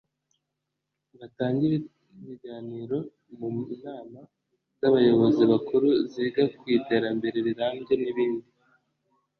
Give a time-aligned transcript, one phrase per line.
[1.19, 1.67] batange
[2.19, 2.97] ibiganiro
[3.37, 3.47] mu
[3.83, 4.19] nama
[4.79, 8.47] z’abayobozi bakuru ziga ku iterambere rirambye n’ibindi